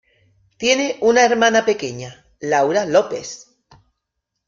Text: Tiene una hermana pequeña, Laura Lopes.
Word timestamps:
Tiene 0.57 0.97
una 1.01 1.23
hermana 1.23 1.63
pequeña, 1.63 2.25
Laura 2.39 2.87
Lopes. 2.87 3.51